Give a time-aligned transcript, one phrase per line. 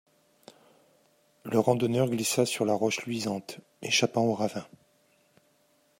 [1.43, 4.65] Le randonneur glissa sur la roche luisante, échappant au ravin.